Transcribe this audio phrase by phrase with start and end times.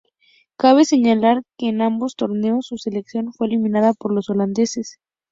[0.57, 4.97] Cabe señalar que en ambos torneos, su selección fue eliminada por los holandeses.